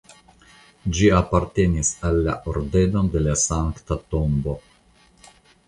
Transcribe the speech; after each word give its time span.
Ĝi 0.97 1.09
apartenis 1.17 1.91
al 2.09 2.17
la 2.29 2.35
Ordeno 2.53 3.05
de 3.17 3.23
la 3.29 3.37
Sankta 3.45 4.01
Tombo. 4.15 4.59